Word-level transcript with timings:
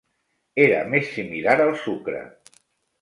Era 0.63 0.79
més 0.95 1.11
similar 1.19 1.55
al 1.67 1.73
sucre. 1.83 2.27